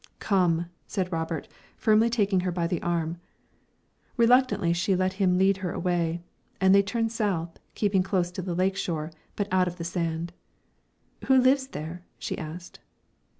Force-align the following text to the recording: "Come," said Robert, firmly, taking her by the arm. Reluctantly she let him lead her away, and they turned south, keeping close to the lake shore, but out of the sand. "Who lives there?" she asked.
"Come," 0.17 0.65
said 0.87 1.11
Robert, 1.11 1.47
firmly, 1.77 2.09
taking 2.09 2.39
her 2.39 2.51
by 2.51 2.65
the 2.65 2.81
arm. 2.81 3.17
Reluctantly 4.17 4.73
she 4.73 4.95
let 4.95 5.13
him 5.21 5.37
lead 5.37 5.57
her 5.57 5.71
away, 5.71 6.23
and 6.59 6.73
they 6.73 6.81
turned 6.81 7.11
south, 7.11 7.59
keeping 7.75 8.01
close 8.01 8.31
to 8.31 8.41
the 8.41 8.55
lake 8.55 8.75
shore, 8.75 9.11
but 9.35 9.47
out 9.51 9.67
of 9.67 9.75
the 9.77 9.83
sand. 9.83 10.33
"Who 11.25 11.37
lives 11.37 11.67
there?" 11.67 12.03
she 12.17 12.35
asked. 12.35 12.79